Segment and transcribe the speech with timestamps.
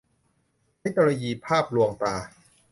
[0.79, 2.15] เทคโนโลยี-ภาพลวงตา